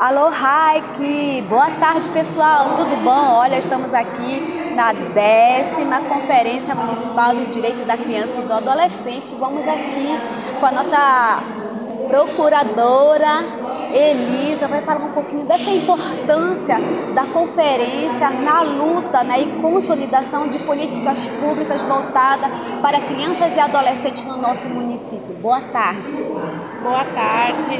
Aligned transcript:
Alô, 0.00 0.30
Raik! 0.30 1.42
Boa 1.46 1.72
tarde, 1.72 2.08
pessoal! 2.08 2.74
Tudo 2.74 2.96
bom? 3.04 3.34
Olha, 3.34 3.58
estamos 3.58 3.92
aqui 3.92 4.72
na 4.74 4.94
décima 4.94 6.00
Conferência 6.00 6.74
Municipal 6.74 7.34
do 7.34 7.52
Direito 7.52 7.84
da 7.84 7.98
Criança 7.98 8.40
e 8.40 8.44
do 8.44 8.50
Adolescente. 8.50 9.34
Vamos 9.34 9.68
aqui 9.68 10.08
com 10.58 10.64
a 10.64 10.72
nossa 10.72 11.42
procuradora 12.08 13.59
Elisa 13.92 14.68
vai 14.68 14.82
falar 14.82 15.04
um 15.06 15.12
pouquinho 15.12 15.44
dessa 15.44 15.70
importância 15.70 16.76
da 17.14 17.26
conferência 17.26 18.30
na 18.30 18.62
luta 18.62 19.24
né, 19.24 19.40
e 19.40 19.46
consolidação 19.60 20.48
de 20.48 20.58
políticas 20.60 21.26
públicas 21.26 21.82
voltadas 21.82 22.50
para 22.80 23.00
crianças 23.00 23.54
e 23.54 23.60
adolescentes 23.60 24.24
no 24.24 24.36
nosso 24.36 24.68
município. 24.68 25.34
Boa 25.40 25.60
tarde. 25.72 26.12
Boa 26.82 27.04
tarde. 27.04 27.78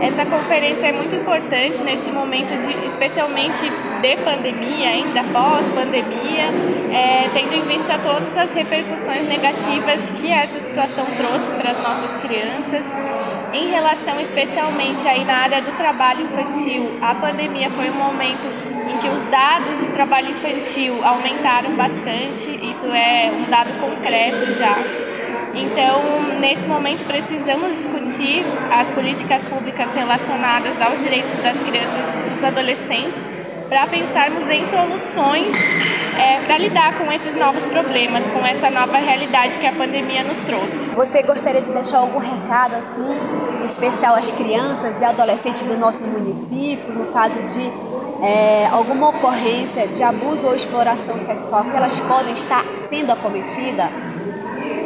Essa 0.00 0.26
conferência 0.26 0.86
é 0.86 0.92
muito 0.92 1.14
importante 1.14 1.80
nesse 1.82 2.10
momento, 2.10 2.56
de, 2.58 2.86
especialmente 2.86 3.60
de 3.60 4.16
pandemia, 4.24 4.88
ainda 4.88 5.22
pós-pandemia, 5.32 6.50
é, 6.92 7.28
tendo 7.32 7.54
em 7.54 7.62
vista 7.68 7.98
todas 7.98 8.36
as 8.36 8.52
repercussões 8.52 9.28
negativas 9.28 10.00
que 10.20 10.32
essa 10.32 10.60
situação 10.60 11.04
trouxe 11.16 11.52
para 11.52 11.70
as 11.70 11.78
nossas 11.78 12.16
crianças 12.16 12.84
em 13.52 13.68
relação 13.70 14.18
especialmente 14.20 15.06
aí 15.06 15.24
na 15.24 15.34
área 15.34 15.60
do 15.60 15.72
trabalho 15.76 16.22
infantil, 16.22 16.98
a 17.02 17.14
pandemia 17.14 17.70
foi 17.70 17.90
um 17.90 17.94
momento 17.94 18.48
em 18.88 18.98
que 18.98 19.08
os 19.08 19.22
dados 19.30 19.78
de 19.80 19.92
trabalho 19.92 20.30
infantil 20.30 21.04
aumentaram 21.04 21.76
bastante, 21.76 22.50
isso 22.70 22.86
é 22.86 23.30
um 23.30 23.50
dado 23.50 23.78
concreto 23.80 24.50
já. 24.52 24.76
Então, 25.54 26.40
nesse 26.40 26.66
momento, 26.66 27.04
precisamos 27.04 27.76
discutir 27.76 28.42
as 28.70 28.88
políticas 28.90 29.42
públicas 29.44 29.92
relacionadas 29.92 30.80
aos 30.80 31.02
direitos 31.02 31.36
das 31.36 31.60
crianças 31.60 32.08
e 32.26 32.30
dos 32.30 32.42
adolescentes 32.42 33.20
para 33.72 33.86
pensarmos 33.86 34.50
em 34.50 34.66
soluções 34.66 35.56
é, 36.18 36.44
para 36.44 36.58
lidar 36.58 36.98
com 36.98 37.10
esses 37.10 37.34
novos 37.34 37.64
problemas, 37.64 38.22
com 38.26 38.46
essa 38.46 38.68
nova 38.68 38.98
realidade 38.98 39.56
que 39.56 39.66
a 39.66 39.72
pandemia 39.72 40.22
nos 40.24 40.36
trouxe. 40.40 40.90
Você 40.90 41.22
gostaria 41.22 41.62
de 41.62 41.70
deixar 41.70 42.00
algum 42.00 42.18
recado 42.18 42.74
assim, 42.74 43.18
especial 43.64 44.14
às 44.14 44.30
crianças 44.30 45.00
e 45.00 45.04
adolescentes 45.06 45.62
do 45.62 45.74
nosso 45.78 46.04
município, 46.04 46.92
no 46.92 47.06
caso 47.14 47.42
de 47.44 47.72
é, 48.22 48.66
alguma 48.66 49.08
ocorrência 49.08 49.88
de 49.88 50.02
abuso 50.02 50.48
ou 50.48 50.54
exploração 50.54 51.18
sexual 51.18 51.64
que 51.64 51.74
elas 51.74 51.98
podem 52.00 52.34
estar 52.34 52.62
sendo 52.90 53.10
acometidas? 53.10 53.88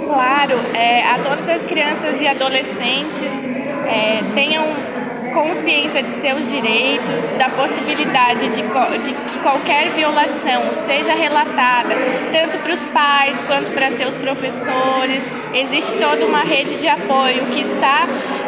Claro, 0.06 0.60
é, 0.76 1.02
a 1.10 1.18
todas 1.18 1.48
as 1.48 1.64
crianças 1.64 2.20
e 2.20 2.28
adolescentes 2.28 3.32
é, 3.88 4.22
tenham 4.32 4.64
consciência 5.36 6.02
de 6.02 6.18
seus 6.22 6.50
direitos, 6.50 7.20
da 7.36 7.50
possibilidade 7.50 8.48
de, 8.48 8.62
de 8.62 9.12
que 9.12 9.38
qualquer 9.40 9.90
violação 9.90 10.74
seja 10.86 11.12
relatada, 11.12 11.94
tanto 12.32 12.58
para 12.62 12.72
os 12.72 12.82
pais 12.86 13.38
quanto 13.42 13.70
para 13.72 13.90
seus 13.90 14.16
professores. 14.16 15.22
Existe 15.52 15.92
toda 15.98 16.24
uma 16.24 16.40
rede 16.40 16.78
de 16.78 16.88
apoio 16.88 17.44
que 17.52 17.60
está 17.60 18.06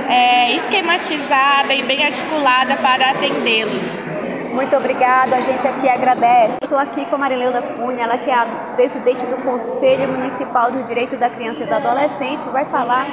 é, 0.09 0.57
esquematizada 0.57 1.75
e 1.75 1.83
bem 1.83 2.07
articulada 2.07 2.77
para 2.77 3.11
atendê-los. 3.11 4.11
Muito 4.55 4.75
obrigada, 4.75 5.37
a 5.37 5.41
gente 5.43 5.69
aqui 5.69 5.89
agradece. 5.89 6.57
Estou 6.63 6.79
aqui 6.79 7.05
com 7.05 7.17
a 7.17 7.19
Marileuda 7.19 7.61
Cunha, 7.61 8.05
ela 8.05 8.17
que 8.17 8.31
é 8.31 8.35
a 8.35 8.47
presidente 8.75 9.27
do 9.27 9.37
Conselho 9.43 10.09
Municipal 10.09 10.73
do 10.73 10.83
Direito 10.85 11.17
da 11.19 11.29
Criança 11.29 11.63
e 11.63 11.67
do 11.67 11.75
Adolescente, 11.75 12.49
vai 12.49 12.65
falar 12.65 13.07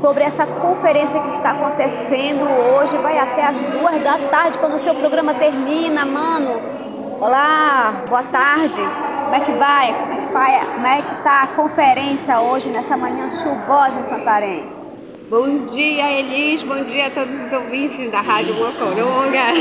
sobre 0.00 0.24
essa 0.24 0.46
conferência 0.46 1.20
que 1.20 1.34
está 1.34 1.52
acontecendo 1.52 2.44
hoje. 2.44 2.96
Vai 2.98 3.18
até 3.18 3.44
as 3.44 3.62
duas 3.62 4.02
da 4.02 4.18
tarde, 4.28 4.58
quando 4.58 4.76
o 4.76 4.80
seu 4.80 4.94
programa 4.94 5.34
termina, 5.34 6.04
mano. 6.04 6.60
Olá, 7.20 8.04
boa 8.08 8.22
tarde. 8.24 8.80
Como 9.24 9.34
é 9.34 9.40
que 9.40 9.52
vai? 9.52 9.92
Como 9.92 10.12
é 10.12 10.16
que 10.16 10.32
vai? 10.32 10.66
Como 10.66 10.86
é 10.86 11.02
que 11.02 11.22
tá 11.22 11.42
a 11.42 11.46
conferência 11.48 12.40
hoje, 12.40 12.68
nessa 12.68 12.96
manhã 12.96 13.30
chuvosa 13.42 14.00
em 14.00 14.08
Santarém? 14.08 14.78
Bom 15.28 15.64
dia, 15.66 16.10
Elis. 16.10 16.62
Bom 16.62 16.84
dia 16.84 17.08
a 17.08 17.10
todos 17.10 17.38
os 17.38 17.52
ouvintes 17.52 18.10
da 18.10 18.20
Rádio 18.20 18.54
Mocoronga. 18.54 19.52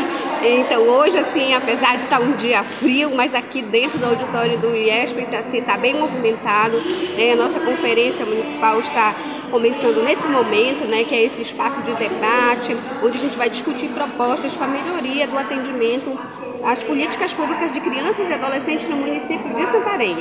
Então, 0.41 0.83
hoje, 0.83 1.17
assim, 1.17 1.53
apesar 1.53 1.97
de 1.97 2.03
estar 2.03 2.22
um 2.22 2.31
dia 2.33 2.63
frio, 2.63 3.12
mas 3.13 3.35
aqui 3.35 3.62
dentro 3.63 3.97
do 3.97 4.06
auditório 4.06 4.57
do 4.59 4.73
IESP 4.73 5.23
está 5.23 5.39
assim, 5.39 5.62
tá 5.62 5.75
bem 5.78 5.95
movimentado. 5.95 6.78
Né? 7.17 7.33
A 7.33 7.35
nossa 7.35 7.59
conferência 7.59 8.25
municipal 8.25 8.79
está 8.79 9.13
começando 9.50 10.03
nesse 10.03 10.28
momento, 10.28 10.85
né, 10.85 11.03
que 11.03 11.16
é 11.16 11.24
esse 11.24 11.41
espaço 11.41 11.81
de 11.81 11.94
debate, 11.94 12.75
onde 13.03 13.18
a 13.18 13.22
gente 13.22 13.38
vai 13.38 13.50
discutir 13.50 13.90
propostas 13.90 14.56
para 14.56 14.68
melhoria 14.68 15.28
do 15.28 15.38
atendimento 15.38 16.18
às 16.63 16.84
políticas 16.84 17.34
públicas 17.34 17.72
de 17.72 17.80
crianças 17.80 18.30
e 18.30 18.34
adolescentes 18.34 18.90
no 18.90 18.97
município 18.97 19.53
de 19.56 19.72
Santarém. 19.72 20.18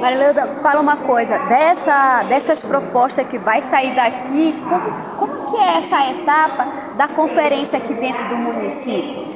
Marileuda, 0.00 0.60
fala 0.62 0.80
uma 0.80 0.96
coisa, 0.96 1.38
dessa, 1.38 2.22
dessas 2.24 2.62
propostas 2.62 3.26
que 3.26 3.38
vai 3.38 3.60
sair 3.62 3.94
daqui, 3.94 4.54
como, 4.68 4.92
como 5.18 5.50
que 5.50 5.56
é 5.56 5.78
essa 5.78 6.10
etapa 6.10 6.94
da 6.96 7.08
conferência 7.08 7.78
aqui 7.78 7.92
dentro 7.94 8.28
do 8.28 8.36
município? 8.36 9.27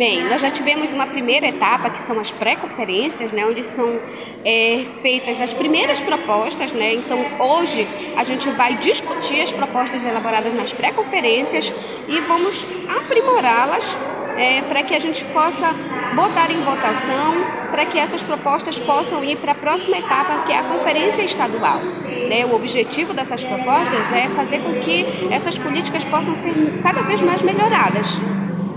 Bem, 0.00 0.24
nós 0.30 0.40
já 0.40 0.50
tivemos 0.50 0.94
uma 0.94 1.06
primeira 1.06 1.46
etapa, 1.48 1.90
que 1.90 2.00
são 2.00 2.18
as 2.18 2.30
pré-conferências, 2.30 3.32
né, 3.32 3.44
onde 3.44 3.62
são 3.62 4.00
é, 4.46 4.82
feitas 5.02 5.38
as 5.38 5.52
primeiras 5.52 6.00
propostas. 6.00 6.72
Né? 6.72 6.94
Então, 6.94 7.18
hoje, 7.38 7.86
a 8.16 8.24
gente 8.24 8.48
vai 8.48 8.76
discutir 8.76 9.42
as 9.42 9.52
propostas 9.52 10.02
elaboradas 10.02 10.54
nas 10.54 10.72
pré-conferências 10.72 11.70
e 12.08 12.18
vamos 12.20 12.64
aprimorá-las 12.88 13.98
é, 14.38 14.62
para 14.62 14.82
que 14.84 14.94
a 14.94 14.98
gente 14.98 15.22
possa 15.34 15.74
botar 16.14 16.50
em 16.50 16.62
votação, 16.62 17.34
para 17.70 17.84
que 17.84 17.98
essas 17.98 18.22
propostas 18.22 18.80
possam 18.80 19.22
ir 19.22 19.36
para 19.36 19.52
a 19.52 19.54
próxima 19.54 19.98
etapa, 19.98 20.46
que 20.46 20.52
é 20.54 20.60
a 20.60 20.62
conferência 20.62 21.20
estadual. 21.20 21.80
Né? 22.26 22.46
O 22.46 22.54
objetivo 22.54 23.12
dessas 23.12 23.44
propostas 23.44 24.10
é 24.14 24.30
fazer 24.30 24.60
com 24.60 24.72
que 24.80 25.04
essas 25.30 25.58
políticas 25.58 26.02
possam 26.04 26.34
ser 26.36 26.54
cada 26.82 27.02
vez 27.02 27.20
mais 27.20 27.42
melhoradas. 27.42 28.18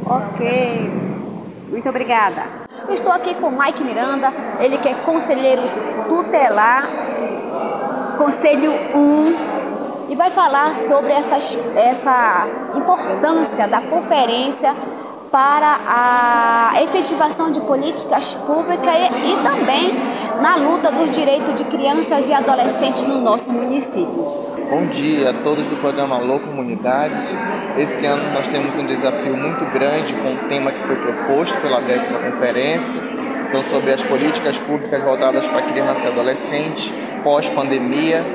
Ok. 0.05 1.02
Muito 1.73 1.89
obrigada. 1.89 2.43
Estou 2.89 3.11
aqui 3.11 3.33
com 3.33 3.47
o 3.47 3.51
Mike 3.51 3.83
Miranda, 3.83 4.31
ele 4.59 4.77
que 4.77 4.87
é 4.87 4.93
conselheiro 4.93 5.63
tutelar, 6.07 6.83
Conselho 8.15 8.71
1, 8.71 10.11
e 10.11 10.15
vai 10.15 10.29
falar 10.29 10.77
sobre 10.77 11.11
essas, 11.11 11.57
essa 11.75 12.45
importância 12.75 13.67
da 13.67 13.81
conferência 13.81 14.75
para 15.31 15.79
a 15.87 16.83
efetivação 16.83 17.49
de 17.49 17.59
políticas 17.61 18.33
públicas 18.33 18.93
e, 18.95 19.31
e 19.31 19.35
também 19.41 19.93
na 20.43 20.57
luta 20.57 20.91
dos 20.91 21.09
direitos 21.09 21.55
de 21.55 21.63
crianças 21.63 22.29
e 22.29 22.33
adolescentes 22.33 23.03
no 23.03 23.19
nosso 23.19 23.51
município. 23.51 24.52
Bom 24.73 24.87
dia 24.87 25.29
a 25.29 25.33
todos 25.43 25.67
do 25.67 25.75
programa 25.75 26.15
Alô 26.15 26.39
Comunidade. 26.39 27.21
Esse 27.77 28.07
ano 28.07 28.33
nós 28.33 28.47
temos 28.47 28.75
um 28.75 28.87
desafio 28.87 29.37
muito 29.37 29.63
grande 29.71 30.11
com 30.13 30.33
o 30.33 30.49
tema 30.49 30.71
que 30.71 30.79
foi 30.79 30.95
proposto 30.95 31.55
pela 31.61 31.79
décima 31.79 32.17
conferência. 32.17 32.99
São 33.51 33.63
sobre 33.65 33.91
as 33.91 34.01
políticas 34.01 34.57
públicas 34.57 34.99
voltadas 35.03 35.45
para 35.45 35.61
criança 35.61 36.05
e 36.05 36.07
adolescente 36.07 36.91
pós-pandemia. 37.23 38.25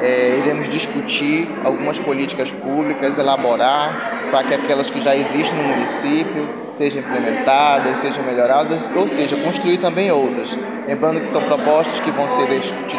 É, 0.00 0.38
iremos 0.38 0.68
discutir 0.70 1.48
algumas 1.64 1.98
políticas 1.98 2.52
públicas, 2.52 3.18
elaborar 3.18 4.28
para 4.30 4.44
que 4.44 4.54
aquelas 4.54 4.88
que 4.88 5.02
já 5.02 5.16
existem 5.16 5.58
no 5.60 5.64
município 5.64 6.48
sejam 6.70 7.00
implementadas, 7.00 7.98
sejam 7.98 8.22
melhoradas, 8.22 8.88
ou 8.94 9.08
seja, 9.08 9.34
construir 9.38 9.78
também 9.78 10.12
outras. 10.12 10.56
Lembrando 10.86 11.20
que 11.22 11.28
são 11.28 11.42
propostas 11.42 11.98
que 11.98 12.12
vão 12.12 12.28
ser 12.28 12.46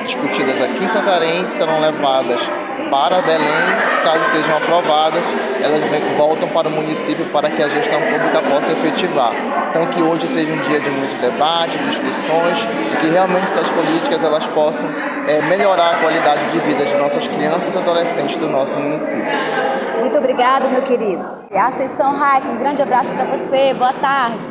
discutidas 0.06 0.62
aqui 0.62 0.84
em 0.84 0.88
Santarém, 0.90 1.46
que 1.46 1.54
serão 1.54 1.80
levadas 1.80 2.42
para 2.90 3.22
Belém, 3.22 3.64
caso 4.04 4.24
sejam 4.32 4.58
aprovadas, 4.58 5.26
elas 5.62 5.82
voltam 6.18 6.48
para 6.50 6.68
o 6.68 6.72
município 6.72 7.26
para 7.26 7.50
que 7.50 7.62
a 7.62 7.70
gestão 7.70 8.00
pública 8.02 8.42
possa 8.42 8.72
efetivar. 8.72 9.34
Então 9.70 9.86
que 9.88 10.02
hoje 10.02 10.28
seja 10.28 10.52
um 10.52 10.62
dia 10.62 10.80
de 10.80 10.90
muito 10.90 11.20
debate, 11.22 11.78
discussões 11.78 12.60
e 12.94 12.98
que 12.98 13.08
realmente 13.08 13.44
essas 13.44 13.70
políticas 13.70 14.24
elas 14.24 14.46
possam 14.48 14.90
é, 15.28 15.42
melhorar 15.44 15.92
a 15.92 15.98
qualidade 15.98 16.44
de 16.52 16.60
vida 16.60 16.86
de 16.86 16.96
nossas 16.96 17.28
crianças 17.28 17.74
e 17.74 17.78
adolescentes 17.78 18.38
do 18.38 18.48
nosso 18.48 18.76
município. 18.76 19.28
Muito 20.00 20.18
obrigado, 20.18 20.70
meu 20.70 20.82
querido. 20.82 21.24
Atenção, 21.54 22.16
Raik, 22.16 22.48
um 22.48 22.58
grande 22.58 22.82
abraço 22.82 23.14
para 23.14 23.26
você. 23.26 23.74
Boa 23.74 23.94
tarde. 23.94 24.46